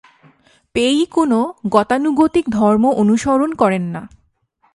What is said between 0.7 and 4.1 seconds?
পেই কোন গতানুগতিক ধর্ম অনুসরণ করেন না।